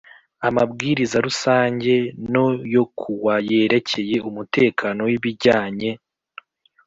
[0.47, 1.93] Amabwiriza Rusange
[2.33, 5.91] no yo ku wa yerekeye umutekano w ibijyanye